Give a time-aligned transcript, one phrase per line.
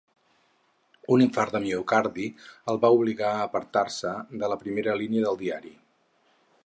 [1.15, 2.25] Un infart de miocardi
[2.73, 5.75] el va obligar a apartar-se de la primera línia del diari.